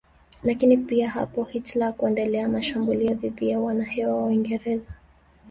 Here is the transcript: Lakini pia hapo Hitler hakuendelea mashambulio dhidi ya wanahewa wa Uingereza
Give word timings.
Lakini 0.43 0.77
pia 0.77 1.09
hapo 1.09 1.43
Hitler 1.43 1.83
hakuendelea 1.87 2.49
mashambulio 2.49 3.13
dhidi 3.13 3.49
ya 3.49 3.59
wanahewa 3.59 4.15
wa 4.17 4.25
Uingereza 4.25 4.93